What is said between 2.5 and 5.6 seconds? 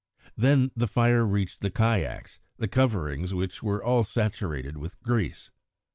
the coverings of which were all saturated with grease.